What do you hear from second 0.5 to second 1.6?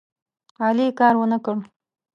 علي کار ونه کړ.